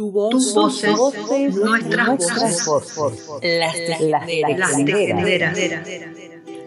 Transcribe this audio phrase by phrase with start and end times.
[0.00, 1.54] Tu voz, nuestras, voces,
[3.42, 3.74] las,
[4.24, 5.86] tejenderas.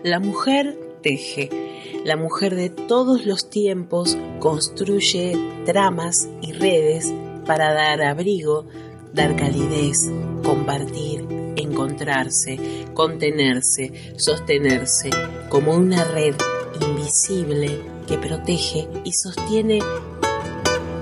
[0.03, 1.49] La mujer teje.
[2.05, 5.35] La mujer de todos los tiempos construye
[5.65, 7.11] tramas y redes
[7.47, 8.67] para dar abrigo,
[9.15, 10.11] dar calidez,
[10.43, 11.25] compartir,
[11.55, 15.09] encontrarse, contenerse, sostenerse,
[15.49, 16.35] como una red
[16.79, 19.79] invisible que protege y sostiene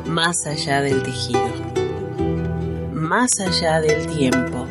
[0.05, 1.70] más allá del tejido
[3.11, 4.65] más allá del tiempo.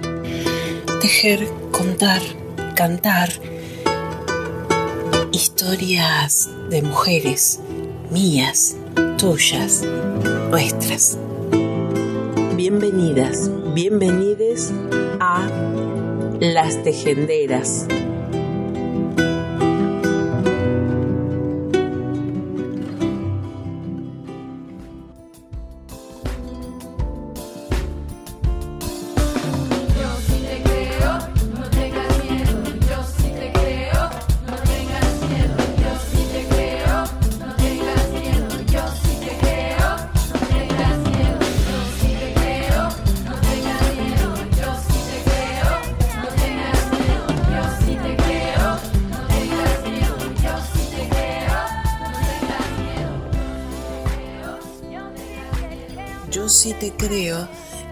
[1.03, 2.23] Tejer, contar,
[2.75, 3.29] cantar
[5.31, 7.61] historias de mujeres
[8.11, 8.79] mías,
[9.19, 9.85] tuyas,
[10.49, 11.19] nuestras.
[12.57, 14.73] Bienvenidas, bienvenides
[15.21, 15.47] a
[16.41, 17.87] Las Tejenderas.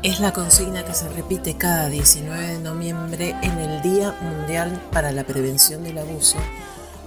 [0.02, 5.10] Es la consigna que se repite cada 19 de noviembre en el Día Mundial para
[5.10, 6.36] la Prevención del Abuso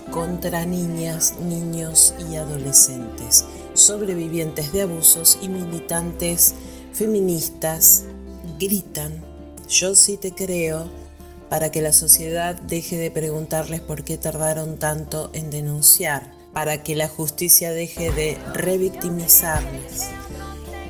[0.10, 3.46] contra niñas, niños y adolescentes,
[3.76, 6.56] sobrevivientes de abusos y militantes
[6.94, 8.06] feministas
[8.60, 9.24] gritan,
[9.70, 10.90] yo sí te creo,
[11.48, 16.96] para que la sociedad deje de preguntarles por qué tardaron tanto en denunciar, para que
[16.96, 20.10] la justicia deje de revictimizarles,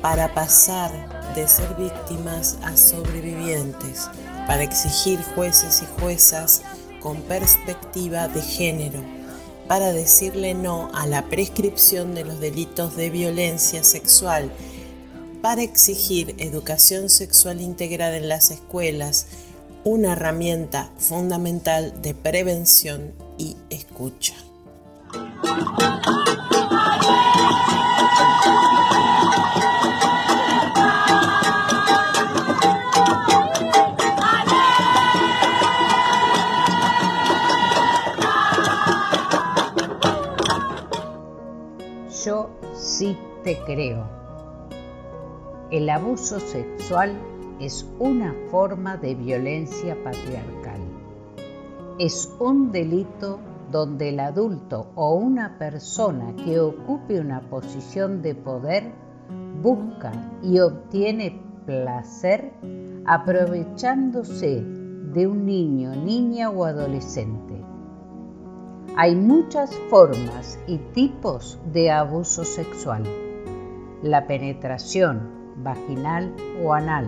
[0.02, 4.10] para pasar de ser víctimas a sobrevivientes
[4.46, 6.62] para exigir jueces y juezas
[7.00, 9.00] con perspectiva de género,
[9.68, 14.50] para decirle no a la prescripción de los delitos de violencia sexual,
[15.40, 19.26] para exigir educación sexual integral en las escuelas,
[19.84, 24.34] una herramienta fundamental de prevención y escucha.
[43.42, 44.04] Te creo.
[45.72, 47.16] El abuso sexual
[47.58, 50.80] es una forma de violencia patriarcal.
[51.98, 53.40] Es un delito
[53.72, 58.92] donde el adulto o una persona que ocupe una posición de poder
[59.60, 60.12] busca
[60.42, 62.52] y obtiene placer
[63.04, 67.61] aprovechándose de un niño, niña o adolescente.
[68.96, 73.04] Hay muchas formas y tipos de abuso sexual
[74.02, 77.06] la penetración vaginal o anal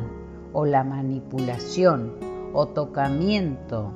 [0.53, 2.15] o la manipulación
[2.53, 3.93] o tocamiento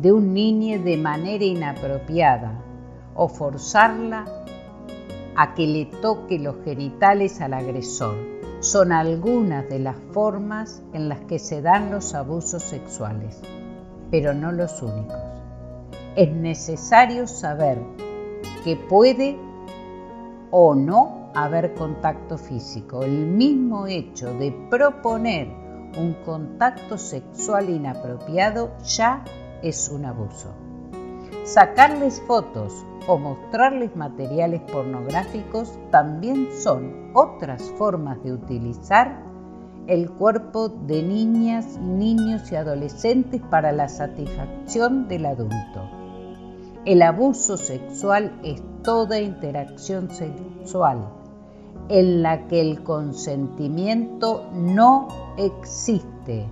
[0.00, 2.62] de un niño de manera inapropiada
[3.14, 4.24] o forzarla
[5.36, 8.16] a que le toque los genitales al agresor
[8.60, 13.40] son algunas de las formas en las que se dan los abusos sexuales,
[14.10, 15.31] pero no los únicos.
[16.14, 17.78] Es necesario saber
[18.64, 19.38] que puede
[20.50, 23.02] o no haber contacto físico.
[23.02, 25.48] El mismo hecho de proponer
[25.98, 29.24] un contacto sexual inapropiado ya
[29.62, 30.52] es un abuso.
[31.44, 39.22] Sacarles fotos o mostrarles materiales pornográficos también son otras formas de utilizar
[39.86, 46.01] el cuerpo de niñas, niños y adolescentes para la satisfacción del adulto.
[46.84, 51.06] El abuso sexual es toda interacción sexual
[51.88, 55.06] en la que el consentimiento no
[55.36, 56.50] existe,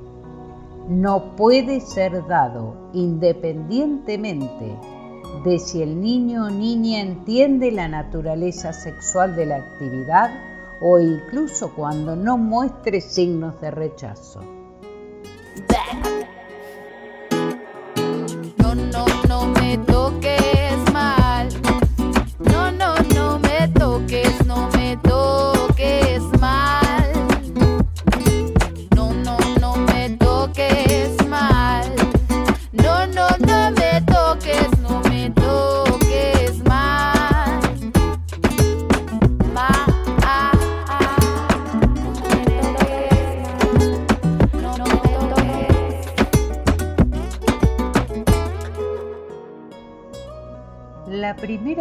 [0.89, 4.79] no puede ser dado independientemente
[5.45, 10.31] de si el niño o niña entiende la naturaleza sexual de la actividad
[10.81, 14.60] o incluso cuando no muestre signos de rechazo.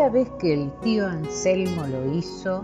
[0.07, 2.63] Vez que el tío Anselmo lo hizo,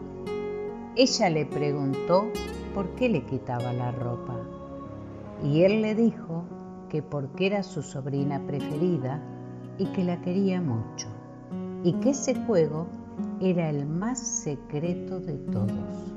[0.96, 2.30] ella le preguntó
[2.74, 4.38] por qué le quitaba la ropa.
[5.44, 6.44] Y él le dijo
[6.90, 9.22] que porque era su sobrina preferida
[9.78, 11.08] y que la quería mucho,
[11.84, 12.88] y que ese juego
[13.42, 16.14] era el más secreto de todos.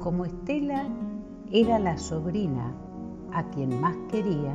[0.00, 0.86] Como Estela
[1.50, 2.74] era la sobrina
[3.32, 4.52] a quien más quería,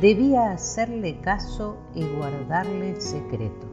[0.00, 3.71] debía hacerle caso y guardarle el secreto.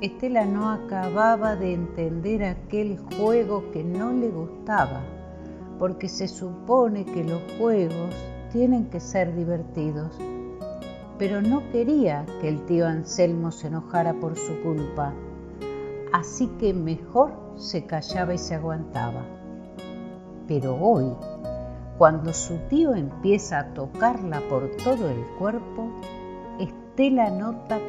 [0.00, 5.00] Estela no acababa de entender aquel juego que no le gustaba,
[5.76, 8.14] porque se supone que los juegos
[8.52, 10.16] tienen que ser divertidos,
[11.18, 15.12] pero no quería que el tío Anselmo se enojara por su culpa,
[16.12, 19.24] así que mejor se callaba y se aguantaba.
[20.46, 21.12] Pero hoy,
[21.98, 25.90] cuando su tío empieza a tocarla por todo el cuerpo,
[26.60, 27.80] Estela nota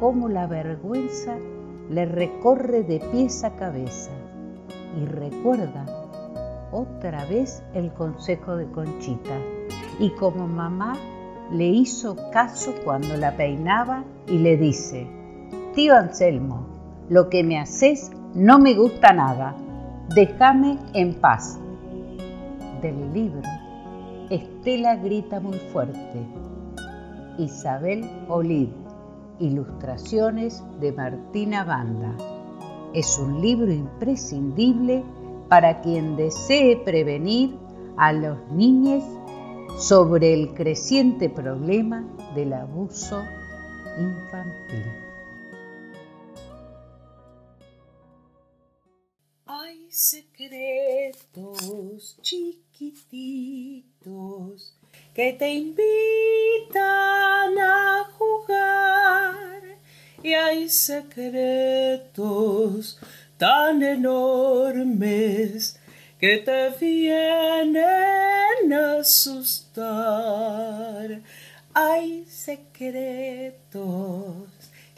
[0.00, 1.36] cómo la vergüenza
[1.90, 4.10] le recorre de pies a cabeza
[5.00, 5.84] y recuerda
[6.72, 9.36] otra vez el consejo de Conchita.
[9.98, 10.94] Y como mamá
[11.52, 15.06] le hizo caso cuando la peinaba y le dice,
[15.74, 16.66] tío Anselmo,
[17.08, 19.54] lo que me haces no me gusta nada,
[20.14, 21.58] déjame en paz.
[22.82, 23.42] Del libro,
[24.28, 26.26] Estela grita muy fuerte.
[27.38, 28.68] Isabel Olid,
[29.38, 32.16] ilustraciones de Martina Banda.
[32.94, 35.02] Es un libro imprescindible
[35.48, 37.56] para quien desee prevenir
[37.96, 39.04] a los niños
[39.78, 42.04] sobre el creciente problema
[42.34, 43.22] del abuso
[43.98, 44.84] infantil.
[49.44, 51.36] Hay secretos
[52.22, 53.76] chiquititos
[55.14, 58.08] que te invitan a
[58.46, 59.62] jugar
[60.22, 62.18] y hay secretos
[63.36, 65.78] tan enormes
[66.18, 69.84] que te vienen a asustar.
[71.74, 73.84] Hay secretos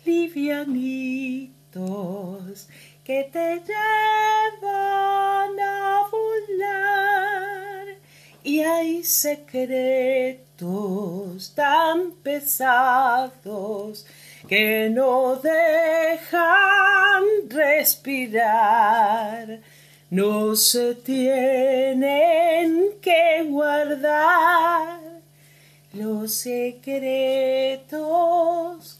[0.05, 1.49] livianitos
[3.05, 7.58] que te llevan a volar
[8.49, 9.53] y hay secretos
[11.55, 14.07] tan pesados
[14.49, 16.33] que no dejan
[17.51, 18.01] respirar.
[20.09, 24.99] No se tienen que guardar
[25.93, 27.93] los secretos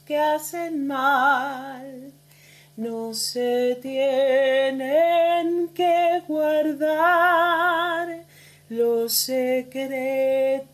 [0.05, 2.13] que hacen mal
[2.79, 7.49] no se tienen que guardar
[8.69, 10.73] los secretos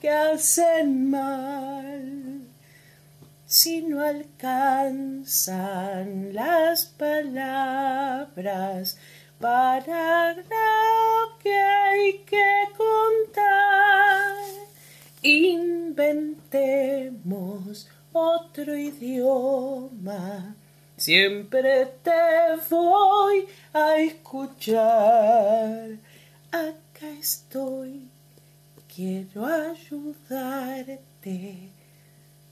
[0.00, 2.42] que hacen mal.
[3.46, 5.54] Si no alcanzan
[6.34, 8.18] las palabras
[9.40, 14.36] para lo que hay que contar,
[15.22, 16.68] inventemos
[18.12, 20.54] otro idioma
[20.98, 22.10] Siempre te
[22.68, 25.90] voy a escuchar.
[27.00, 28.10] Estoy,
[28.92, 30.98] quiero ayudarte.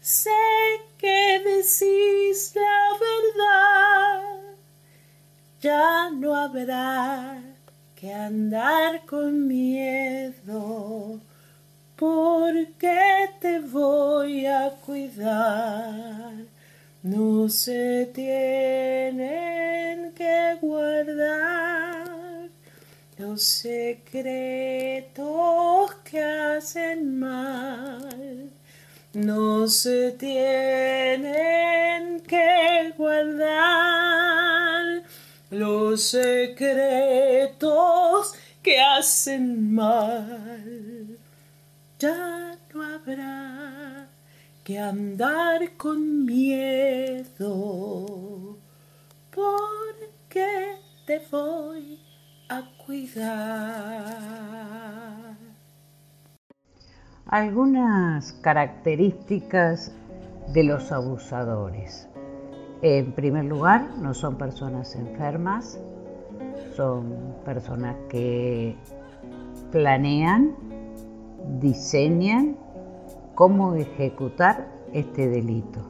[0.00, 0.30] Sé
[0.98, 4.40] que decís la verdad.
[5.60, 7.42] Ya no habrá
[7.96, 11.20] que andar con miedo
[11.96, 16.34] porque te voy a cuidar
[17.02, 22.15] no se tienen que guardar
[23.18, 25.14] los secretos
[26.04, 28.50] que hacen mal.
[29.14, 31.25] No se tienen
[32.20, 34.37] que guardar
[35.50, 37.64] los secretos
[38.62, 41.16] que hacen mal.
[41.99, 44.08] Ya no habrá
[44.62, 47.38] que andar con miedo,
[49.30, 52.05] porque te voy
[52.48, 54.16] a cuidar.
[57.26, 59.92] Algunas características
[60.52, 62.08] de los abusadores.
[62.82, 65.80] En primer lugar, no son personas enfermas,
[66.76, 68.76] son personas que
[69.72, 70.54] planean,
[71.58, 72.56] diseñan
[73.34, 75.80] cómo ejecutar este delito.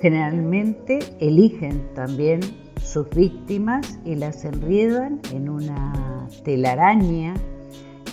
[0.00, 2.40] Generalmente eligen también
[2.82, 7.34] sus víctimas y las enriedan en una telaraña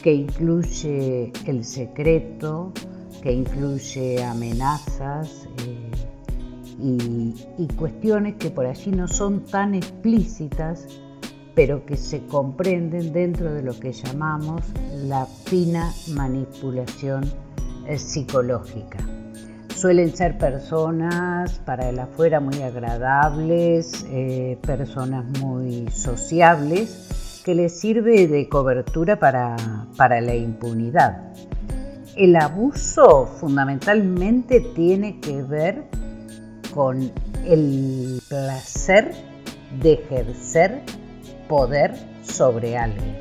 [0.04, 2.72] que incluye el secreto,
[3.22, 5.90] que incluye amenazas, eh,
[6.80, 10.86] y, cuestiones que por allí no son tan explícitas,
[11.56, 14.62] pero que se comprenden dentro de lo que llamamos
[14.94, 17.24] la fina manipulación
[17.88, 19.25] eh, psicológica.
[19.76, 28.26] Suelen ser personas para el afuera muy agradables, eh, personas muy sociables, que les sirve
[28.28, 29.58] de cobertura para,
[29.98, 31.34] para la impunidad.
[32.16, 35.84] El abuso fundamentalmente tiene que ver
[36.74, 37.12] con
[37.46, 39.14] el placer
[39.82, 40.84] de ejercer
[41.50, 43.18] poder sobre alguien.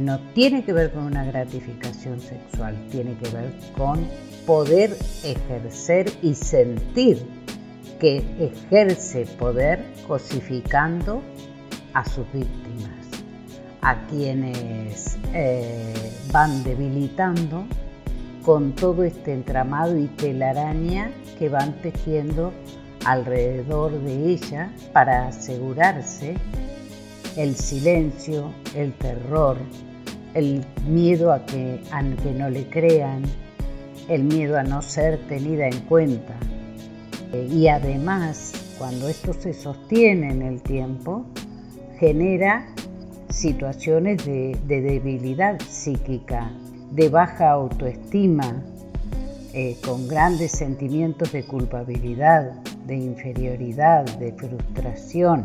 [0.00, 4.04] No tiene que ver con una gratificación sexual, tiene que ver con
[4.46, 7.18] poder ejercer y sentir
[8.00, 11.20] que ejerce poder cosificando
[11.94, 13.06] a sus víctimas,
[13.80, 17.64] a quienes eh, van debilitando
[18.44, 22.52] con todo este entramado y telaraña que van tejiendo
[23.04, 26.36] alrededor de ella para asegurarse
[27.36, 29.56] el silencio, el terror,
[30.34, 33.22] el miedo a que, a que no le crean,
[34.08, 36.34] el miedo a no ser tenida en cuenta.
[37.32, 41.26] Eh, y además, cuando esto se sostiene en el tiempo,
[41.98, 42.66] genera
[43.30, 46.50] situaciones de, debilidad psíquica,
[46.92, 48.62] de baja autoestima,
[49.52, 52.52] eh, con grandes sentimientos de culpabilidad,
[52.86, 55.44] de inferioridad, de frustración.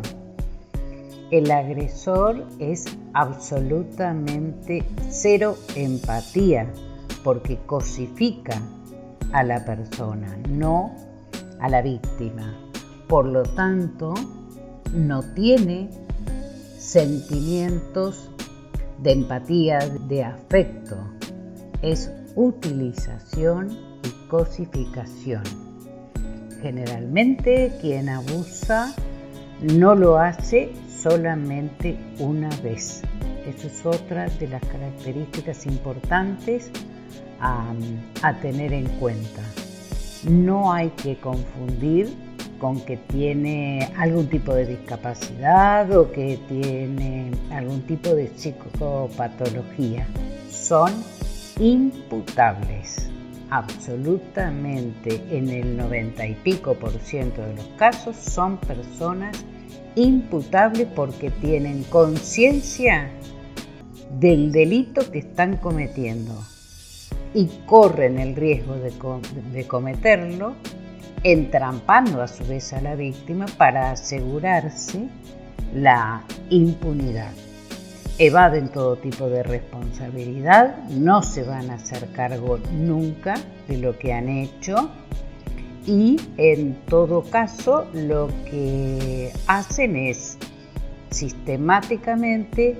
[1.30, 6.68] El agresor es absolutamente cero empatía
[7.22, 8.60] porque cosifica
[9.32, 10.94] a la persona, no
[11.60, 12.54] a la víctima.
[13.08, 14.14] Por lo tanto,
[14.92, 15.90] no tiene
[16.78, 18.30] sentimientos
[19.02, 20.96] de empatía, de afecto.
[21.82, 23.70] Es utilización
[24.02, 25.42] y cosificación.
[26.60, 28.94] Generalmente quien abusa
[29.60, 33.02] no lo hace solamente una vez.
[33.46, 36.70] Esa es otra de las características importantes
[37.42, 39.42] a, tener en cuenta.
[40.24, 42.14] No hay que confundir
[42.58, 50.06] con que tiene algún tipo de discapacidad o que tiene algún tipo de psicopatología.
[50.48, 50.92] Son
[51.58, 53.08] imputables.
[53.50, 59.44] Absolutamente en el 90 y pico por ciento de los casos son personas
[59.94, 63.10] imputables porque tienen conciencia
[64.18, 66.32] del delito que están cometiendo
[67.34, 70.54] y corren el riesgo de, cometerlo,
[71.22, 75.08] entrampando a su vez a la víctima para asegurarse
[75.74, 77.32] la impunidad.
[78.18, 83.34] Evaden todo tipo de responsabilidad, no se van a hacer cargo nunca
[83.68, 84.90] de lo que han hecho
[85.86, 90.38] y en todo caso lo que hacen es
[91.10, 92.76] sistemáticamente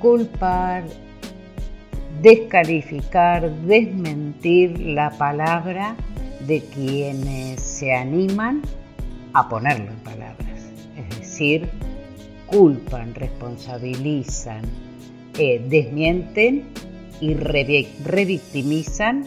[0.00, 0.84] culpar,
[2.22, 5.96] descalificar, desmentir la palabra
[6.46, 8.62] de quienes se animan
[9.32, 10.70] a ponerlo en palabras.
[10.96, 11.68] Es decir,
[12.46, 14.62] culpan, responsabilizan,
[15.38, 16.64] eh, desmienten
[17.20, 19.26] y revictimizan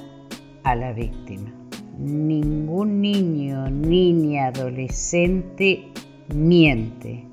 [0.63, 1.51] a la víctima.
[1.97, 5.87] Ningún niño, niña, adolescente
[6.33, 7.25] miente.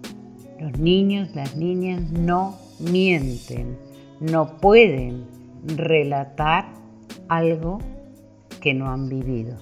[0.59, 3.79] Los niños, las niñas no mienten,
[4.21, 6.67] no pueden relatar
[7.29, 7.79] algo
[8.61, 9.57] que no han vivido.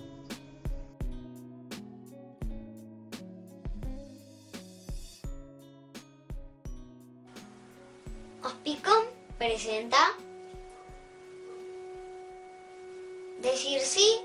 [8.43, 9.05] Ospicom
[9.39, 9.97] presenta
[13.43, 14.21] Decir sí,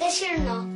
[0.00, 0.66] decir no.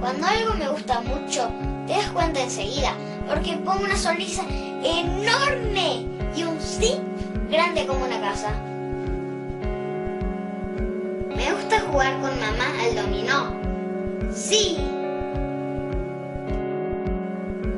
[0.00, 1.50] Cuando algo me gusta mucho,
[1.88, 2.94] te das cuenta enseguida,
[3.28, 4.44] porque pongo una sonrisa
[4.84, 6.05] enorme
[7.86, 8.50] como una casa.
[11.34, 13.54] Me gusta jugar con mamá al dominó.
[14.32, 14.78] Sí.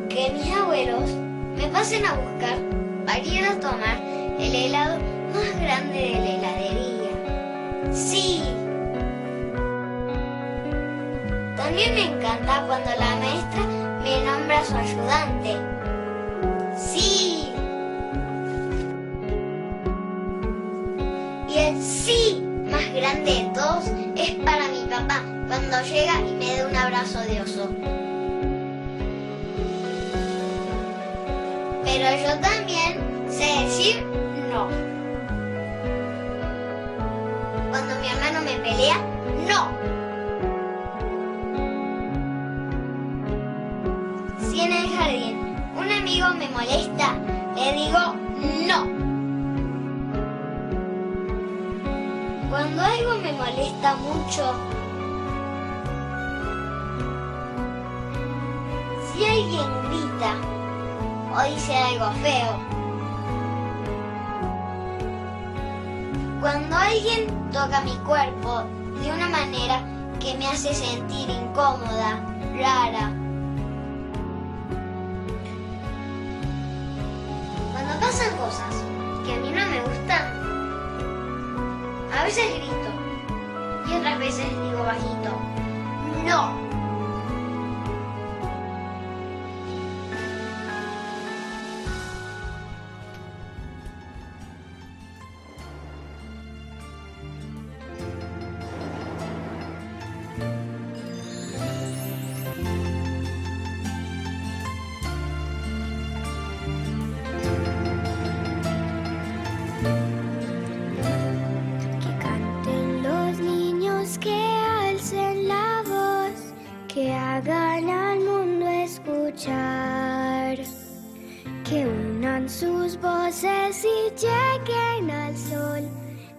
[0.08, 1.10] Que mis abuelos
[1.56, 2.58] me pasen a buscar
[3.04, 3.98] para ir a tomar
[4.38, 4.98] el helado
[5.34, 7.92] más grande de la heladería.
[7.92, 8.42] Sí.
[11.56, 13.66] También me encanta cuando la maestra
[14.02, 15.56] me nombra su ayudante.
[16.76, 17.17] Sí.
[25.82, 27.68] Llega y me da un abrazo de oso.
[31.84, 34.04] Pero yo también sé decir
[34.50, 34.68] no.
[37.70, 38.98] Cuando mi hermano me pelea,
[39.48, 39.68] no.
[44.40, 47.14] Si en el jardín un amigo me molesta,
[47.54, 47.98] le digo
[48.66, 48.98] no.
[52.50, 54.54] Cuando algo me molesta mucho,
[60.18, 60.34] grita
[61.34, 62.58] o dice algo feo,
[66.40, 68.64] cuando alguien toca mi cuerpo
[69.00, 69.80] de una manera
[70.20, 72.20] que me hace sentir incómoda,
[72.58, 73.12] rara,
[77.72, 78.74] Cuando pasan cosas
[79.24, 80.22] que a mí no me gustan,
[82.12, 82.90] a veces grito
[83.88, 85.30] y otras veces digo bajito,
[86.26, 86.57] no.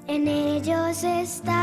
[0.10, 1.59] En ellos está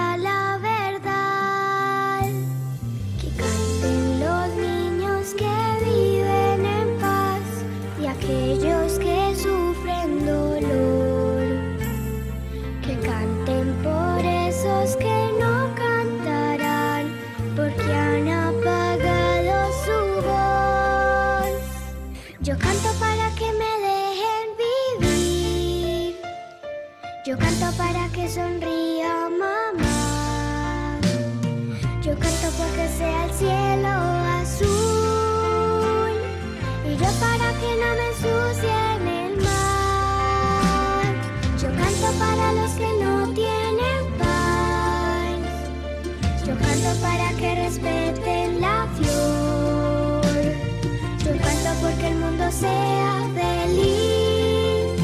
[52.61, 55.03] sea feliz.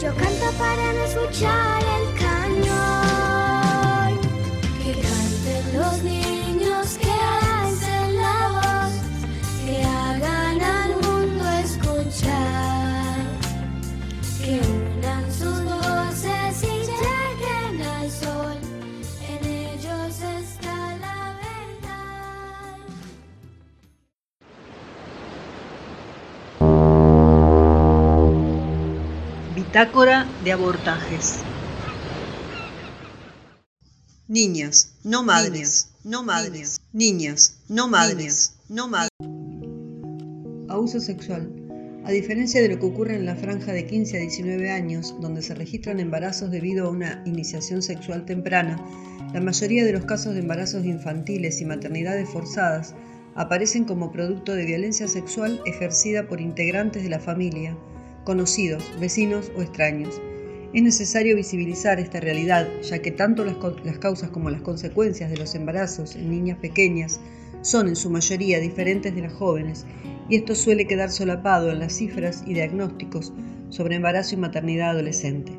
[0.00, 2.05] Yo canto para no escuchar el
[29.76, 31.40] Bitácora de abortajes.
[34.26, 39.10] Niñas, no madres, no madres, niñas, no madres, no madres.
[40.70, 41.52] Abuso sexual.
[42.06, 45.42] A diferencia de lo que ocurre en la franja de 15 a 19 años, donde
[45.42, 48.82] se registran embarazos debido a una iniciación sexual temprana,
[49.34, 52.94] la mayoría de los casos de embarazos infantiles y maternidades forzadas
[53.34, 57.76] aparecen como producto de violencia sexual ejercida por integrantes de la familia,
[58.26, 60.20] conocidos, vecinos o extraños.
[60.74, 63.56] Es necesario visibilizar esta realidad, ya que tanto las,
[63.98, 67.20] causas como las consecuencias de los embarazos en niñas pequeñas
[67.62, 69.86] son en su mayoría diferentes de las jóvenes,
[70.28, 73.32] y esto suele quedar solapado en las cifras y diagnósticos
[73.70, 75.52] sobre embarazo y maternidad adolescente.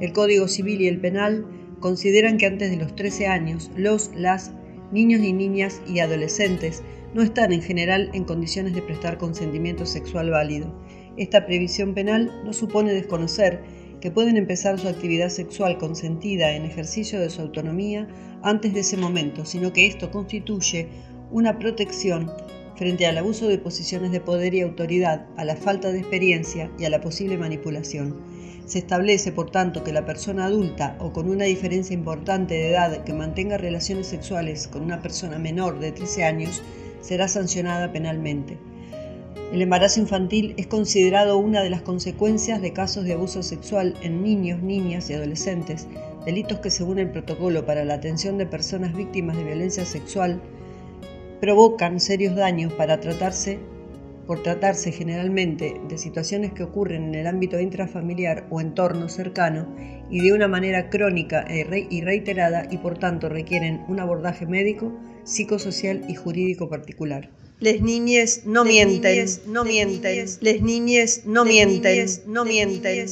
[0.00, 1.46] El Código Civil y el Penal
[1.80, 4.52] consideran que antes de los 13 años los, las,
[4.90, 6.82] niños y niñas y adolescentes
[7.14, 10.74] no están en general en condiciones de prestar consentimiento sexual válido.
[11.16, 13.62] Esta previsión penal no supone desconocer
[14.00, 18.06] que pueden empezar su actividad sexual consentida en ejercicio de su autonomía
[18.42, 20.88] antes de ese momento, sino que esto constituye
[21.30, 22.30] una protección
[22.76, 26.84] frente al abuso de posiciones de poder y autoridad, a la falta de experiencia y
[26.84, 28.14] a la posible manipulación.
[28.66, 33.04] Se establece, por tanto, que la persona adulta o con una diferencia importante de edad
[33.04, 36.62] que mantenga relaciones sexuales con una persona menor de 13 años
[37.00, 38.58] será sancionada penalmente.
[39.52, 44.24] El embarazo infantil es considerado una de las consecuencias de casos de abuso sexual en
[44.24, 45.86] niños, niñas y adolescentes,
[46.24, 50.40] delitos que según el protocolo para la atención de personas víctimas de violencia sexual
[51.40, 53.60] provocan serios daños para tratarse
[54.26, 59.68] por tratarse generalmente de situaciones que ocurren en el ámbito intrafamiliar o entorno cercano
[60.10, 64.92] y de una manera crónica e y reiterada y por tanto requieren un abordaje médico,
[65.22, 67.30] psicosocial y jurídico particular.
[67.58, 73.08] Les niñes no mienten, no mienten, les niñes no mienten, no mienten.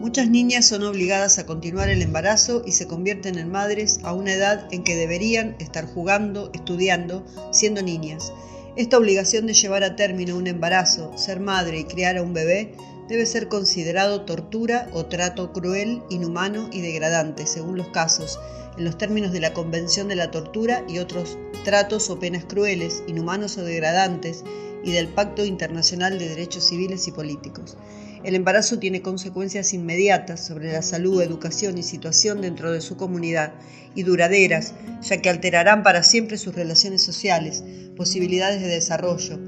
[0.00, 4.32] Muchas niñas son obligadas a continuar el embarazo y se convierten en madres a una
[4.32, 8.32] edad en que deberían estar jugando, estudiando, siendo niñas.
[8.74, 12.72] Esta obligación de llevar a término un embarazo, ser madre y criar a un bebé
[13.06, 18.38] debe ser considerado tortura o trato cruel, inhumano y degradante, según los casos,
[18.78, 23.02] en los términos de la Convención de la Tortura y otros tratos o penas crueles,
[23.08, 24.44] inhumanos o degradantes,
[24.84, 27.76] y del Pacto Internacional de Derechos Civiles y Políticos.
[28.22, 33.52] El embarazo tiene consecuencias inmediatas sobre la salud, educación y situación dentro de su comunidad
[33.94, 37.64] y duraderas, ya que alterarán para siempre sus relaciones sociales,
[37.96, 39.38] posibilidades de desarrollo,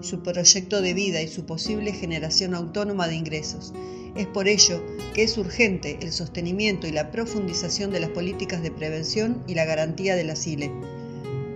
[0.00, 3.72] su proyecto de vida y su posible generación autónoma de ingresos.
[4.16, 4.82] Es por ello
[5.14, 9.64] que es urgente el sostenimiento y la profundización de las políticas de prevención y la
[9.64, 10.70] garantía del asile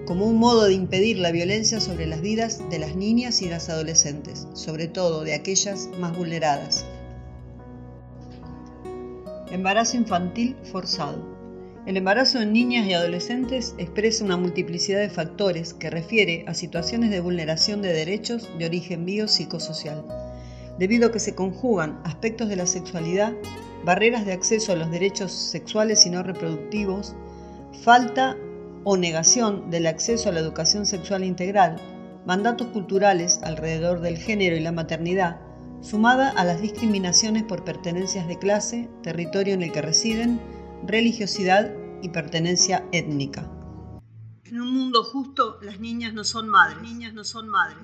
[0.06, 3.68] como un modo de impedir la violencia sobre las vidas de las niñas y las
[3.68, 6.84] adolescentes, sobre todo de aquellas más vulneradas.
[9.50, 11.33] Embarazo infantil forzado.
[11.86, 17.10] El embarazo en niñas y adolescentes expresa una multiplicidad de factores que refiere a situaciones
[17.10, 20.02] de vulneración de derechos de origen biopsicosocial,
[20.78, 23.34] debido a que se conjugan aspectos de la sexualidad,
[23.84, 27.14] barreras de acceso a los derechos sexuales y no reproductivos,
[27.82, 28.34] falta
[28.84, 31.76] o negación del acceso a la educación sexual integral,
[32.24, 35.38] mandatos culturales alrededor del género y la maternidad,
[35.82, 40.40] sumada a las discriminaciones por pertenencias de clase, territorio en el que residen,
[40.86, 43.50] religiosidad y pertenencia étnica.
[44.44, 46.82] En un mundo justo, las niñas no son madres.
[46.82, 47.78] Niñas no son madres.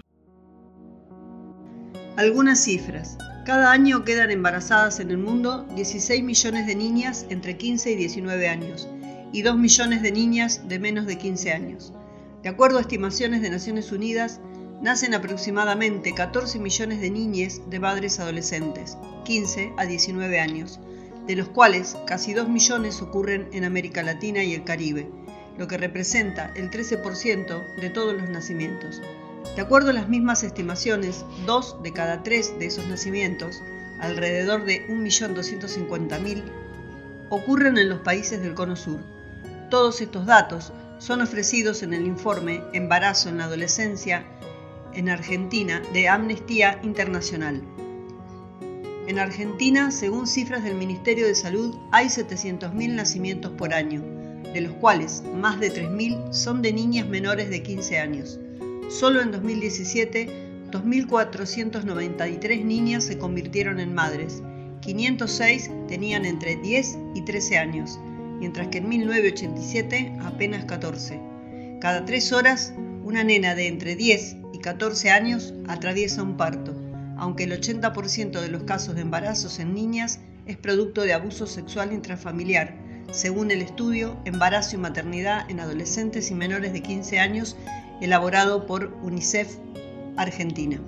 [2.16, 3.16] Algunas cifras.
[3.46, 8.48] Cada año quedan embarazadas en el mundo 16 millones de niñas entre 15 y 19
[8.48, 8.88] años
[9.32, 11.94] y 2 millones de niñas de menos de 15 años.
[12.42, 14.40] De acuerdo a estimaciones de Naciones Unidas,
[14.82, 20.80] nacen aproximadamente 14 millones de niñas de madres adolescentes, 15 a 19 años,
[21.26, 25.10] de los cuales casi 2 millones ocurren en América Latina y el Caribe,
[25.58, 29.02] lo que representa el 13% de todos los nacimientos.
[29.56, 33.62] De acuerdo a las mismas estimaciones, 2 de cada 3 de esos nacimientos,
[34.00, 36.42] alrededor de 1.250.000,
[37.28, 39.00] ocurren en los países del Cono Sur,
[39.70, 44.26] todos estos datos son ofrecidos en el informe Embarazo en la Adolescencia
[44.92, 47.62] en Argentina de Amnistía Internacional.
[49.06, 54.02] En Argentina, según cifras del Ministerio de Salud, hay 700.000 nacimientos por año,
[54.52, 58.38] de los cuales más de 3.000 son de niñas menores de 15 años.
[58.88, 60.28] Solo en 2017,
[60.70, 64.42] 2.493 niñas se convirtieron en madres,
[64.80, 67.98] 506 tenían entre 10 y 13 años
[68.40, 71.20] mientras que en 1987 apenas 14.
[71.80, 72.72] Cada tres horas,
[73.04, 76.74] una nena de entre 10 y 14 años atraviesa un parto,
[77.20, 81.92] aunque el 80% de los casos de embarazos en niñas es producto de abuso sexual
[81.92, 82.74] intrafamiliar,
[83.12, 87.56] según el estudio Embarazo y Maternidad en Adolescentes y Menores de 15 años
[88.00, 89.58] elaborado por UNICEF
[90.16, 90.80] Argentina.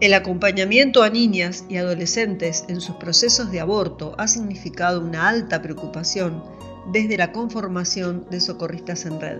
[0.00, 5.62] El acompañamiento a niñas y adolescentes en sus procesos de aborto ha significado una alta
[5.62, 6.42] preocupación
[6.92, 9.38] desde la conformación de socorristas en red.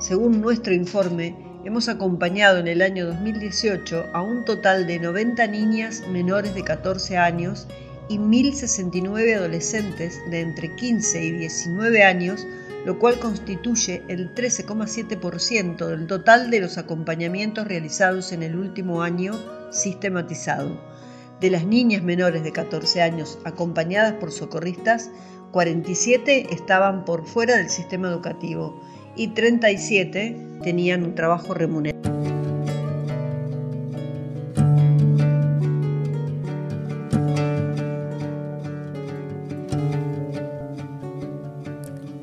[0.00, 6.04] Según nuestro informe, hemos acompañado en el año 2018 a un total de 90 niñas
[6.08, 7.66] menores de 14 años
[8.08, 12.46] y 1.069 adolescentes de entre 15 y 19 años,
[12.84, 19.32] lo cual constituye el 13,7% del total de los acompañamientos realizados en el último año
[19.72, 20.80] sistematizado.
[21.40, 25.10] De las niñas menores de 14 años acompañadas por socorristas,
[25.50, 28.80] 47 estaban por fuera del sistema educativo
[29.16, 31.96] y 37 tenían un trabajo remunerado.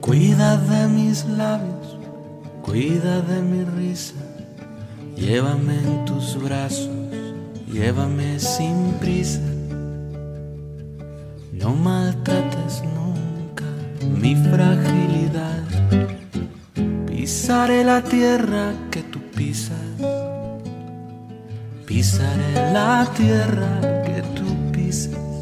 [0.02, 1.98] Cuida de mis labios,
[2.62, 4.16] cuida de mi risa,
[5.16, 7.04] llévame en tus brazos
[7.74, 9.42] llévame sin prisa.
[11.52, 13.66] No maltrates nunca
[14.22, 15.64] mi fragilidad.
[17.44, 19.78] Pisaré la tierra que tú pisas.
[21.86, 25.33] Pisaré la tierra que tú pisas.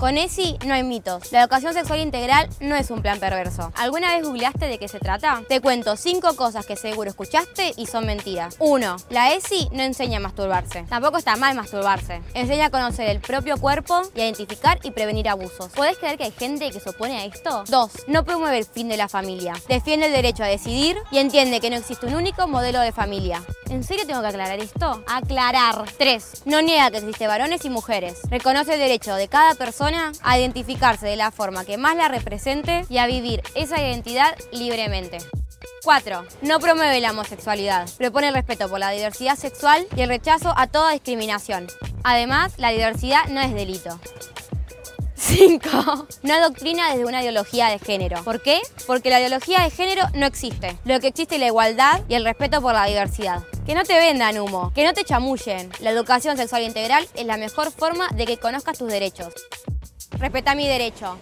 [0.00, 1.30] Con ESI no hay mitos.
[1.30, 3.70] La educación sexual integral no es un plan perverso.
[3.76, 5.42] ¿Alguna vez googleaste de qué se trata?
[5.46, 8.56] Te cuento cinco cosas que seguro escuchaste y son mentiras.
[8.60, 8.96] 1.
[9.10, 10.84] La ESI no enseña a masturbarse.
[10.88, 12.22] Tampoco está mal masturbarse.
[12.32, 15.68] Enseña a conocer el propio cuerpo y a identificar y prevenir abusos.
[15.72, 17.64] ¿Podés creer que hay gente que se opone a esto?
[17.68, 17.90] 2.
[18.06, 19.52] No promueve el fin de la familia.
[19.68, 23.42] Defiende el derecho a decidir y entiende que no existe un único modelo de familia.
[23.68, 25.04] ¿En serio tengo que aclarar esto?
[25.06, 25.84] Aclarar.
[25.98, 26.44] 3.
[26.46, 28.18] No niega que existe varones y mujeres.
[28.30, 29.89] Reconoce el derecho de cada persona
[30.22, 35.18] a identificarse de la forma que más la represente y a vivir esa identidad libremente.
[35.82, 36.24] 4.
[36.42, 37.88] No promueve la homosexualidad.
[37.96, 41.66] Propone el respeto por la diversidad sexual y el rechazo a toda discriminación.
[42.04, 43.98] Además, la diversidad no es delito.
[45.20, 45.68] 5.
[46.22, 48.24] No adoctrina desde una ideología de género.
[48.24, 48.58] ¿Por qué?
[48.86, 50.78] Porque la ideología de género no existe.
[50.86, 53.44] Lo que existe es la igualdad y el respeto por la diversidad.
[53.66, 55.70] Que no te vendan humo, que no te chamullen.
[55.80, 59.34] La educación sexual integral es la mejor forma de que conozcas tus derechos.
[60.12, 61.18] Respeta mi derecho.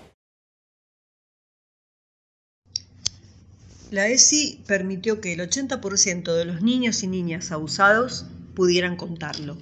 [3.90, 9.58] La ESI permitió que el 80% de los niños y niñas abusados pudieran contarlo.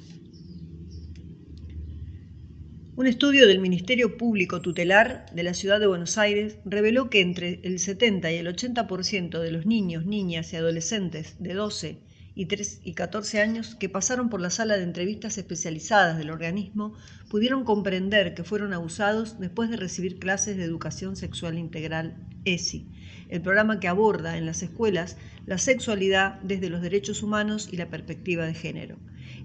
[2.97, 7.61] Un estudio del Ministerio Público Tutelar de la Ciudad de Buenos Aires reveló que entre
[7.63, 11.99] el 70 y el 80% de los niños, niñas y adolescentes de 12
[12.35, 16.95] y 3 y 14 años que pasaron por la sala de entrevistas especializadas del organismo
[17.29, 22.89] pudieron comprender que fueron abusados después de recibir clases de educación sexual integral ESI
[23.29, 27.91] el programa que aborda en las escuelas la sexualidad desde los derechos humanos y la
[27.91, 28.97] perspectiva de género.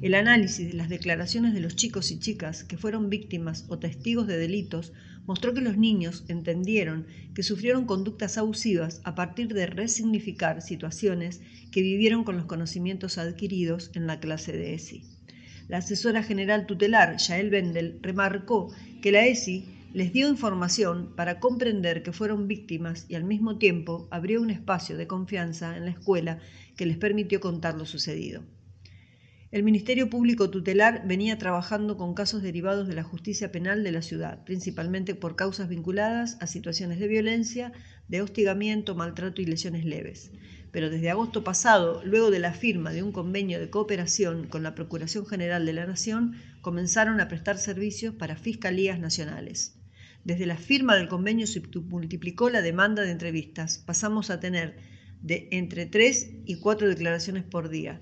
[0.01, 4.25] El análisis de las declaraciones de los chicos y chicas que fueron víctimas o testigos
[4.25, 4.93] de delitos
[5.27, 11.83] mostró que los niños entendieron que sufrieron conductas abusivas a partir de resignificar situaciones que
[11.83, 15.03] vivieron con los conocimientos adquiridos en la clase de ESI.
[15.67, 22.01] La asesora general tutelar, Yael Bendel, remarcó que la ESI les dio información para comprender
[22.01, 26.39] que fueron víctimas y al mismo tiempo abrió un espacio de confianza en la escuela
[26.75, 28.41] que les permitió contar lo sucedido.
[29.51, 34.01] El Ministerio Público Tutelar venía trabajando con casos derivados de la justicia penal de la
[34.01, 37.73] ciudad, principalmente por causas vinculadas a situaciones de violencia,
[38.07, 40.31] de hostigamiento, maltrato y lesiones leves.
[40.71, 44.73] Pero desde agosto pasado, luego de la firma de un convenio de cooperación con la
[44.73, 49.75] Procuración General de la Nación, comenzaron a prestar servicios para fiscalías nacionales.
[50.23, 53.79] Desde la firma del convenio se multiplicó la demanda de entrevistas.
[53.79, 54.77] Pasamos a tener
[55.21, 57.99] de entre tres y cuatro declaraciones por día.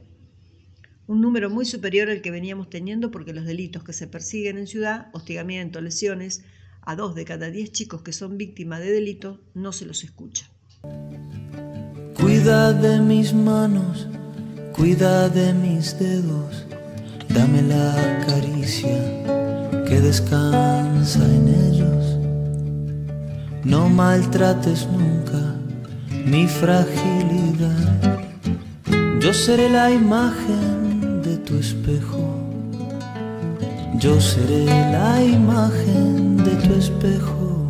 [1.09, 4.67] Un número muy superior al que veníamos teniendo porque los delitos que se persiguen en
[4.67, 6.43] ciudad, hostigamiento, lesiones,
[6.83, 10.51] a dos de cada diez chicos que son víctimas de delitos no se los escucha.
[12.13, 14.07] Cuida de mis manos,
[14.71, 16.67] cuida de mis dedos,
[17.29, 19.23] dame la caricia
[19.87, 22.19] que descansa en ellos.
[23.63, 25.55] No maltrates nunca
[26.23, 28.19] mi fragilidad.
[29.19, 30.78] Yo seré la imagen
[31.49, 32.21] tu espejo.
[33.97, 37.67] Yo seré la imagen de tu espejo.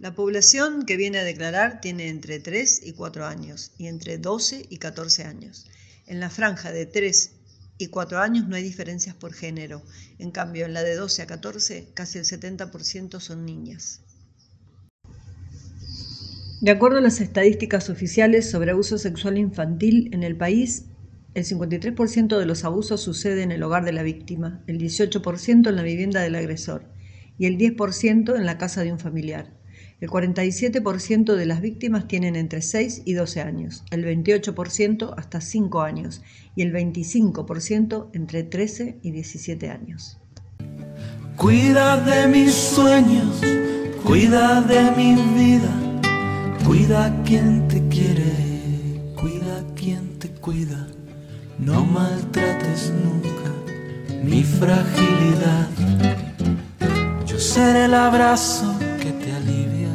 [0.00, 4.66] La población que viene a declarar tiene entre 3 y 4 años y entre 12
[4.68, 5.66] y 14 años.
[6.06, 7.30] En la franja de 3
[7.78, 9.80] y 4 años no hay diferencias por género.
[10.18, 14.00] En cambio, en la de 12 a 14, casi el 70% son niñas.
[16.60, 20.86] De acuerdo a las estadísticas oficiales sobre abuso sexual infantil en el país,
[21.34, 25.76] el 53% de los abusos sucede en el hogar de la víctima, el 18% en
[25.76, 26.84] la vivienda del agresor
[27.38, 29.52] y el 10% en la casa de un familiar.
[30.00, 35.82] El 47% de las víctimas tienen entre 6 y 12 años, el 28% hasta 5
[35.82, 36.22] años
[36.54, 40.18] y el 25% entre 13 y 17 años.
[41.36, 43.42] Cuida de mis sueños,
[44.02, 45.85] cuida de mi vida,
[46.66, 48.32] cuida a quien te quiere,
[49.14, 50.86] cuida a quien te cuida,
[51.58, 53.50] no maltrates nunca
[54.24, 55.68] mi fragilidad.
[57.24, 59.94] Yo seré el abrazo que te alivia,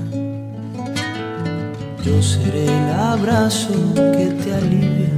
[2.06, 5.10] yo seré el abrazo que te alivia.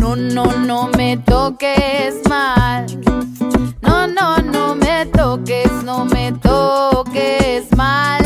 [0.00, 2.86] No, no, no me toques mal.
[4.72, 8.22] No, me toques, no me toques mal.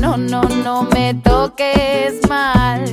[0.00, 2.84] No, no, no me toques mal.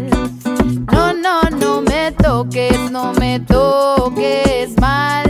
[0.92, 5.30] No, no, no me toques, no me toques mal.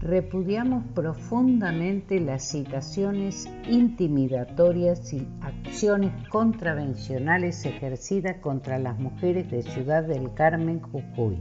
[0.00, 10.34] repudiamos profundamente las citaciones intimidatorias y acciones contravencionales ejercidas contra las mujeres de Ciudad del
[10.34, 11.38] Carmen, Jujuy.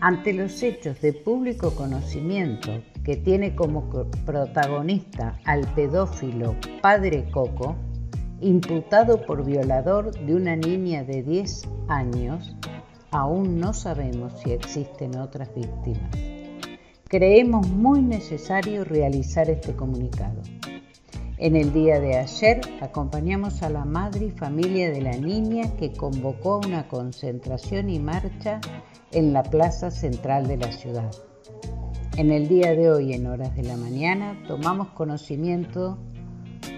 [0.00, 3.90] Ante los hechos de público conocimiento que tiene como
[4.24, 7.74] protagonista al pedófilo Padre Coco,
[8.40, 12.54] imputado por violador de una niña de 10 años,
[13.10, 16.12] aún no sabemos si existen otras víctimas.
[17.08, 20.40] Creemos muy necesario realizar este comunicado.
[21.40, 25.92] En el día de ayer acompañamos a la madre y familia de la niña que
[25.92, 28.60] convocó una concentración y marcha
[29.12, 31.12] en la plaza central de la ciudad.
[32.16, 35.96] En el día de hoy, en horas de la mañana, tomamos conocimiento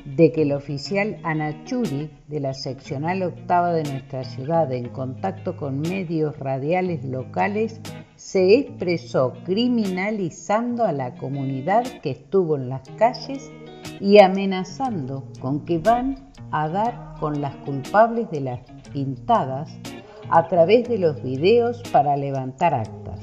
[0.05, 5.81] de que el oficial Anachuri de la seccional octava de nuestra ciudad, en contacto con
[5.81, 7.81] medios radiales locales,
[8.17, 13.51] se expresó criminalizando a la comunidad que estuvo en las calles
[14.01, 18.61] y amenazando con que van a dar con las culpables de las
[18.93, 19.71] pintadas
[20.31, 23.21] a través de los videos para levantar actas.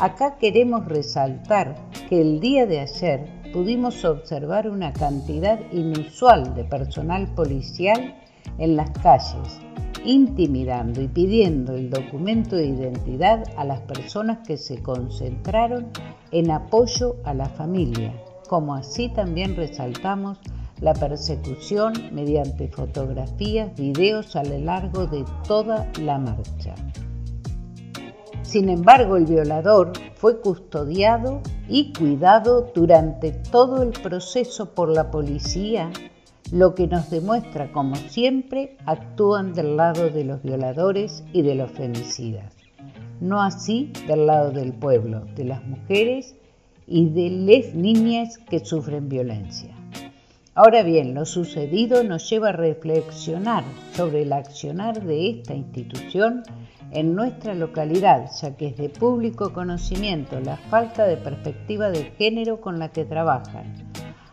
[0.00, 1.76] Acá queremos resaltar
[2.08, 8.14] que el día de ayer pudimos observar una cantidad inusual de personal policial
[8.58, 9.58] en las calles,
[10.04, 15.88] intimidando y pidiendo el documento de identidad a las personas que se concentraron
[16.32, 18.12] en apoyo a la familia,
[18.50, 20.36] como así también resaltamos
[20.80, 26.74] la persecución mediante fotografías, videos a lo largo de toda la marcha.
[28.42, 35.92] Sin embargo, el violador fue custodiado y cuidado durante todo el proceso por la policía,
[36.50, 41.70] lo que nos demuestra como siempre actúan del lado de los violadores y de los
[41.70, 42.52] femicidas,
[43.20, 46.34] no así del lado del pueblo, de las mujeres
[46.90, 49.74] y de las niñas que sufren violencia.
[50.56, 53.62] Ahora bien, lo sucedido nos lleva a reflexionar
[53.94, 56.42] sobre el accionar de esta institución
[56.90, 62.60] en nuestra localidad, ya que es de público conocimiento la falta de perspectiva de género
[62.60, 63.72] con la que trabajan.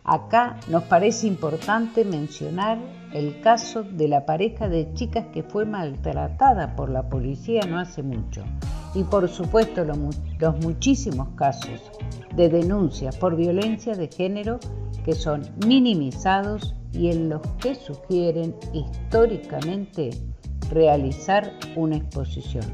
[0.04, 2.80] Acá nos parece importante mencionar
[3.18, 8.04] el caso de la pareja de chicas que fue maltratada por la policía no hace
[8.04, 8.44] mucho
[8.94, 9.98] y por supuesto los,
[10.62, 11.92] muchísimos casos
[12.36, 14.60] de denuncias por violencia de género
[15.04, 20.12] que son minimizados y en los que sugieren históricamente
[20.70, 22.66] realizar una exposición.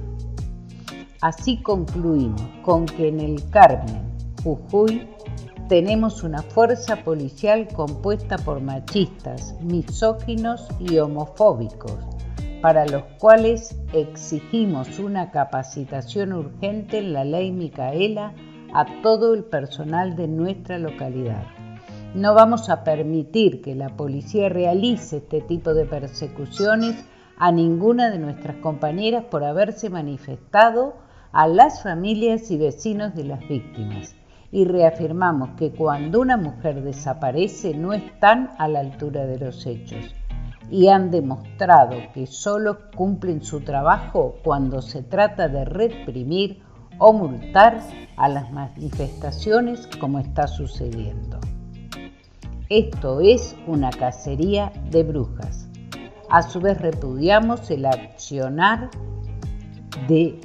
[1.22, 4.02] Así concluimos con que en el Carmen,
[4.44, 5.08] Jujuy,
[5.70, 11.98] tenemos una fuerza policial compuesta por machistas, misóginos y homofóbicos,
[12.62, 18.34] para los cuales exigimos una capacitación urgente en la ley Micaela
[18.74, 21.44] a todo el personal de nuestra localidad.
[22.14, 27.06] No vamos a permitir que la policía realice este tipo de persecuciones
[27.38, 30.96] a ninguna de nuestras compañeras por haberse manifestado
[31.32, 34.16] a las familias y vecinos de las víctimas
[34.54, 40.14] y reafirmamos que cuando una mujer desaparece no están a la altura de los hechos
[40.70, 46.62] y han demostrado que solo cumplen su trabajo cuando se trata de reprimir
[47.00, 47.80] o multar
[48.16, 51.40] a las manifestaciones como está sucediendo.
[52.70, 55.68] Esto es una cacería de brujas.
[56.30, 58.92] A su vez repudiamos el accionar
[60.08, 60.40] de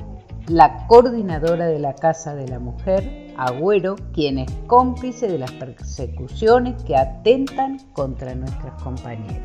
[0.47, 6.83] la coordinadora de la Casa de la Mujer, Agüero, quien es cómplice de las persecuciones
[6.83, 9.45] que atentan contra nuestras compañeras.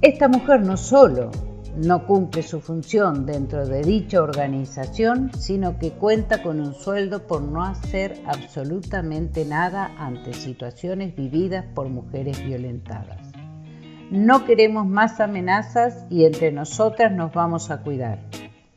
[0.00, 1.30] Esta mujer no solo
[1.76, 7.42] no cumple su función dentro de dicha organización, sino que cuenta con un sueldo por
[7.42, 13.32] no hacer absolutamente nada ante situaciones vividas por mujeres violentadas.
[14.10, 18.20] No queremos más amenazas y entre nosotras nos vamos a cuidar.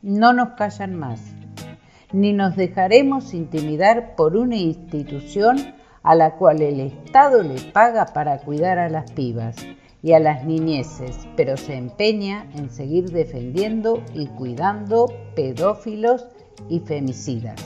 [0.02, 1.20] No nos callan más,
[2.12, 8.38] ni nos dejaremos intimidar por una institución a la cual el Estado le paga para
[8.38, 9.56] cuidar a las pibas
[10.02, 16.26] y a las niñeces, pero se empeña en seguir defendiendo y cuidando pedófilos
[16.68, 17.60] y femicidas.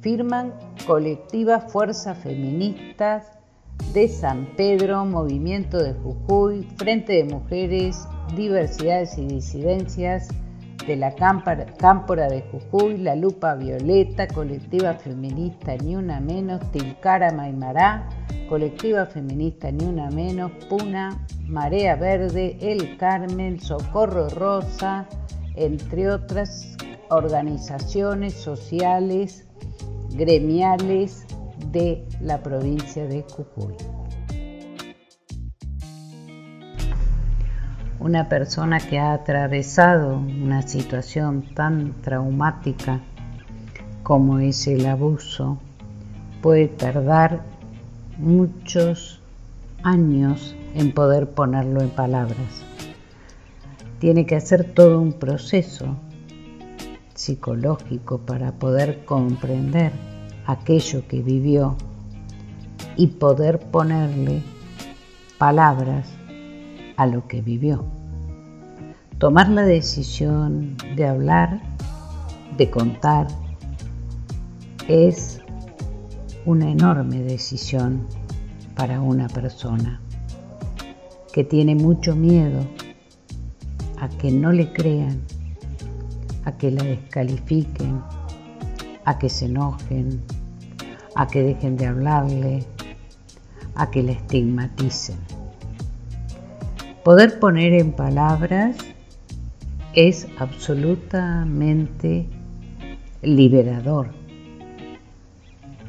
[0.00, 0.54] Firman
[0.86, 3.30] colectivas fuerzas feministas
[3.92, 10.28] de San Pedro, Movimiento de Jujuy, Frente de Mujeres, Diversidades y Disidencias
[10.86, 18.08] de la Cámpora de Jujuy, La Lupa Violeta, Colectiva Feminista Ni Una Menos, Tilcara Maimará,
[18.48, 25.06] Colectiva Feminista Ni Una Menos, Puna, Marea Verde, El Carmen, Socorro Rosa,
[25.56, 26.76] entre otras
[27.10, 29.46] organizaciones sociales
[30.10, 31.26] gremiales
[31.72, 33.74] de la provincia de Jujuy.
[38.00, 43.00] Una persona que ha atravesado una situación tan traumática
[44.02, 45.58] como es el abuso
[46.40, 47.42] puede tardar
[48.16, 49.20] muchos
[49.82, 52.64] años en poder ponerlo en palabras.
[53.98, 55.98] Tiene que hacer todo un proceso
[57.14, 59.92] psicológico para poder comprender
[60.46, 61.76] aquello que vivió
[62.96, 64.42] y poder ponerle
[65.36, 66.08] palabras
[67.00, 67.82] a lo que vivió.
[69.16, 71.62] Tomar la decisión de hablar,
[72.58, 73.26] de contar,
[74.86, 75.40] es
[76.44, 78.06] una enorme decisión
[78.76, 79.98] para una persona
[81.32, 82.66] que tiene mucho miedo
[83.98, 85.22] a que no le crean,
[86.44, 88.02] a que la descalifiquen,
[89.06, 90.20] a que se enojen,
[91.14, 92.66] a que dejen de hablarle,
[93.74, 95.29] a que la estigmaticen.
[97.04, 98.76] Poder poner en palabras
[99.94, 102.26] es absolutamente
[103.22, 104.10] liberador.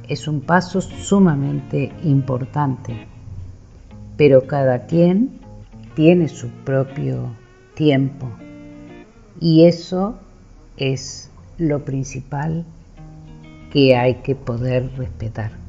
[0.07, 3.07] Es un paso sumamente importante,
[4.15, 5.41] pero cada quien
[5.95, 7.35] tiene su propio
[7.75, 8.29] tiempo
[9.41, 10.17] y eso
[10.77, 12.65] es lo principal
[13.73, 15.60] que hay que poder respetar.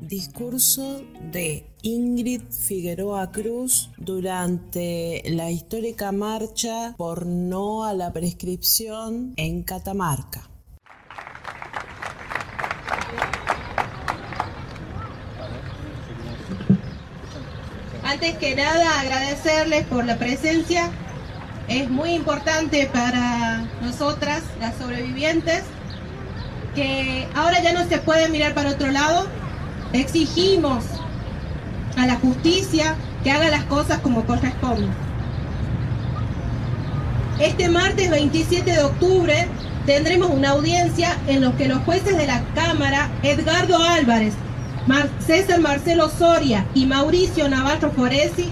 [0.00, 9.62] Discurso de Ingrid Figueroa Cruz durante la histórica marcha por no a la prescripción en
[9.62, 10.48] Catamarca.
[18.02, 20.90] Antes que nada, agradecerles por la presencia.
[21.68, 25.62] Es muy importante para nosotras, las sobrevivientes,
[26.74, 29.28] que ahora ya no se puede mirar para otro lado.
[29.92, 30.84] Exigimos
[31.96, 34.86] a la justicia que haga las cosas como corresponde.
[37.40, 39.48] Este martes 27 de octubre
[39.86, 44.34] tendremos una audiencia en la que los jueces de la Cámara, Edgardo Álvarez,
[45.26, 48.50] César Marcelo Soria y Mauricio Navarro Foresi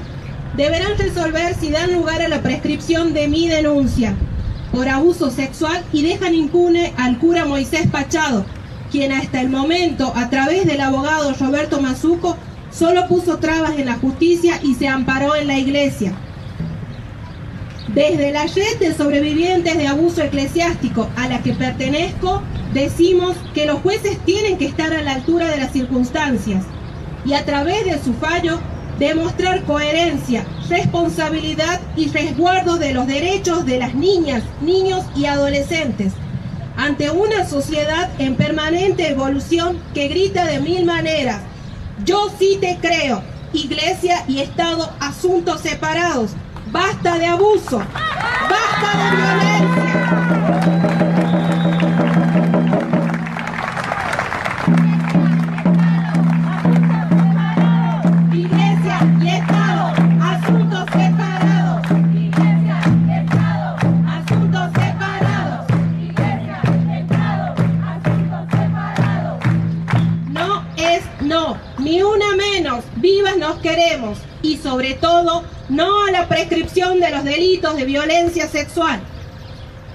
[0.56, 4.14] deberán resolver si dan lugar a la prescripción de mi denuncia
[4.72, 8.44] por abuso sexual y dejan impune al cura Moisés Pachado,
[8.90, 12.36] quien hasta el momento, a través del abogado Roberto Mazuco,
[12.70, 16.12] solo puso trabas en la justicia y se amparó en la iglesia.
[17.94, 22.42] Desde la red de sobrevivientes de abuso eclesiástico a la que pertenezco,
[22.74, 26.64] decimos que los jueces tienen que estar a la altura de las circunstancias
[27.24, 28.60] y a través de su fallo
[28.98, 36.12] demostrar coherencia, responsabilidad y resguardo de los derechos de las niñas, niños y adolescentes
[36.78, 41.42] ante una sociedad en permanente evolución que grita de mil maneras,
[42.04, 43.20] yo sí te creo,
[43.52, 46.30] iglesia y Estado asuntos separados,
[46.70, 49.87] basta de abuso, basta de violencia.
[74.42, 79.00] Y sobre todo no a la prescripción de los delitos de violencia sexual.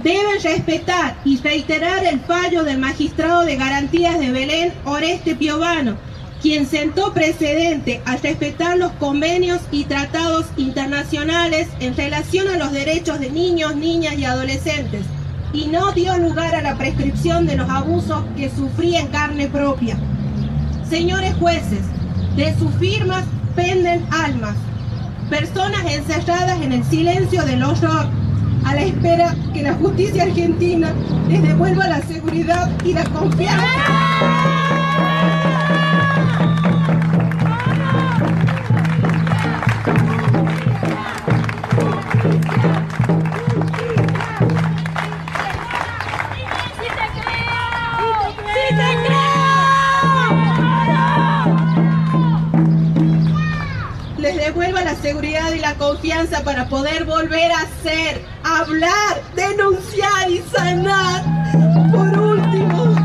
[0.03, 5.95] Deben respetar y reiterar el fallo del magistrado de garantías de Belén, Oreste Piovano,
[6.41, 13.19] quien sentó precedente al respetar los convenios y tratados internacionales en relación a los derechos
[13.21, 15.05] de niños, niñas y adolescentes,
[15.53, 19.97] y no dio lugar a la prescripción de los abusos que sufrí en carne propia.
[20.89, 21.85] Señores jueces,
[22.35, 23.23] de sus firmas
[23.55, 24.55] penden almas,
[25.29, 28.07] personas encerradas en el silencio del horror,
[28.65, 30.93] a la espera que la justicia argentina
[31.27, 34.62] les devuelva la seguridad y la confianza.
[56.29, 61.21] Para poder volver a ser, hablar, denunciar y sanar.
[61.91, 62.95] Por último,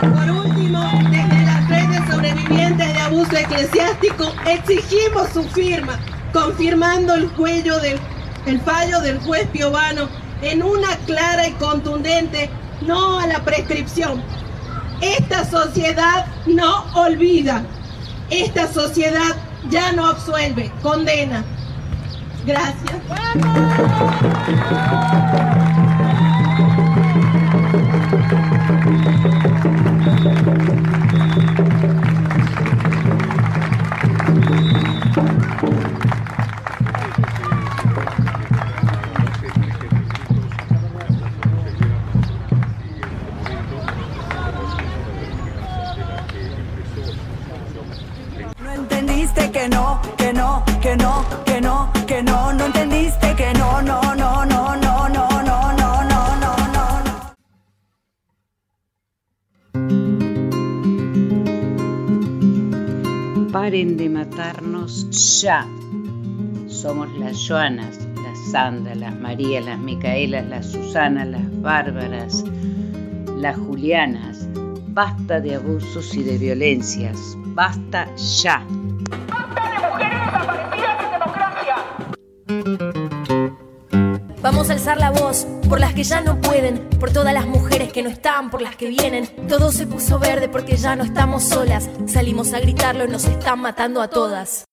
[0.00, 5.98] por último, desde las redes sobrevivientes de abuso eclesiástico exigimos su firma,
[6.32, 7.98] confirmando el cuello del
[8.46, 10.08] el fallo del juez Piovano
[10.42, 12.50] en una clara y contundente
[12.82, 14.22] no a la prescripción.
[15.00, 17.64] Esta sociedad no olvida.
[18.42, 19.36] Esta sociedad
[19.70, 21.44] ya no absuelve, condena.
[22.44, 23.00] Gracias.
[65.10, 65.66] Ya.
[66.66, 72.44] Somos las Joanas, las Sandra, las María, las Micaelas, las Susana, las Bárbaras,
[73.36, 74.48] las Julianas.
[74.88, 77.36] Basta de abusos y de violencias.
[77.54, 78.64] Basta ya.
[84.44, 87.90] Vamos a alzar la voz por las que ya no pueden, por todas las mujeres
[87.94, 89.26] que no están, por las que vienen.
[89.48, 91.88] Todo se puso verde porque ya no estamos solas.
[92.06, 94.66] Salimos a gritarlo y nos están matando a todas.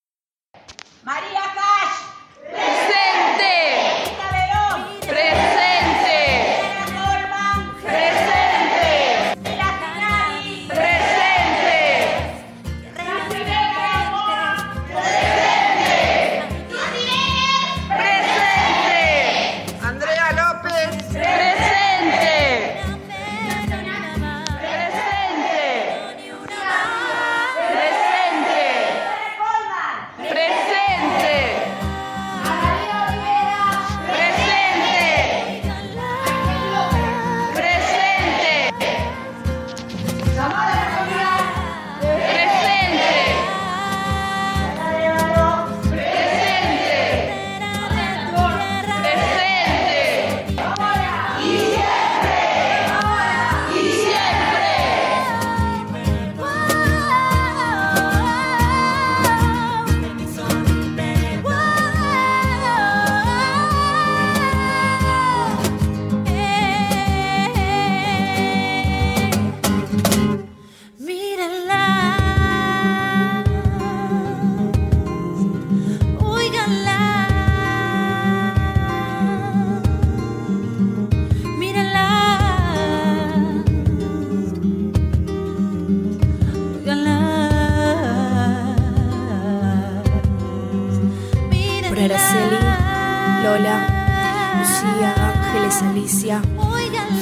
[95.90, 96.42] Alicia,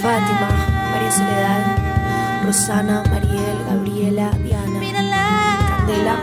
[0.01, 0.49] Fátima,
[0.91, 4.79] María Soledad, Rosana, Mariel, Gabriela, Diana,
[5.69, 6.15] Candela,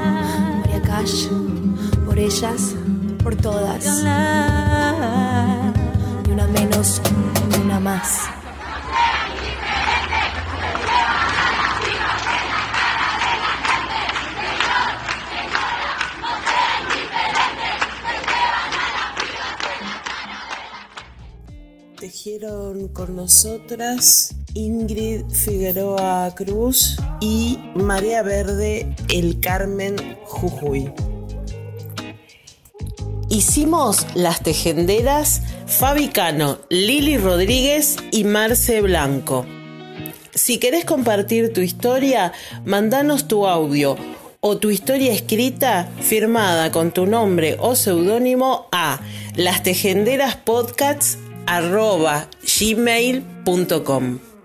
[0.61, 1.29] María Cash,
[2.05, 2.75] por ellas,
[3.23, 3.85] por todas.
[6.25, 7.01] Ni una menos,
[7.51, 8.36] ni una más.
[22.93, 30.93] Con nosotras Ingrid Figueroa Cruz y María Verde El Carmen Jujuy.
[33.29, 39.45] Hicimos las tejenderas Fabi Cano, Lili Rodríguez y Marce Blanco.
[40.33, 42.33] Si querés compartir tu historia,
[42.65, 43.97] mandanos tu audio
[44.39, 49.01] o tu historia escrita firmada con tu nombre o seudónimo a
[51.47, 54.36] arroba gmail.com.